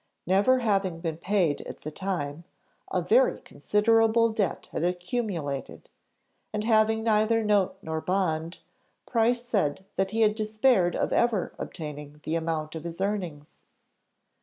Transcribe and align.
Never 0.25 0.61
having 0.61 0.99
been 0.99 1.17
paid 1.17 1.61
at 1.67 1.81
the 1.81 1.91
time, 1.91 2.43
a 2.91 3.03
very 3.03 3.39
considerable 3.39 4.29
debt 4.31 4.67
had 4.71 4.83
accumulated, 4.83 5.91
and 6.51 6.63
having 6.63 7.03
neither 7.03 7.43
note 7.43 7.77
nor 7.83 8.01
bond, 8.01 8.57
Price 9.05 9.43
said 9.43 9.85
that 9.97 10.09
he 10.09 10.21
had 10.21 10.33
despaired 10.33 10.95
of 10.95 11.13
ever 11.13 11.53
obtaining 11.59 12.19
the 12.23 12.33
amount 12.33 12.73
of 12.73 12.83
his 12.83 12.99
earnings. 12.99 13.57